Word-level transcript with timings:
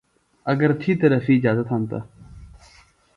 اگر 0.51 0.71
تھی 0.81 0.91
طرفی 1.01 1.33
اِجازت 1.37 1.67
ہنتہ۔ 1.73 1.99